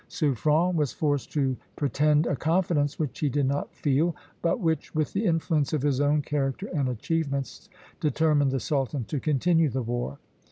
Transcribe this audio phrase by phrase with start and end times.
[0.09, 5.13] Suffren was forced to pretend a confidence which he did not feel, but which, with
[5.13, 10.17] the influence of his own character and achievements, determined the sultan to continue the war.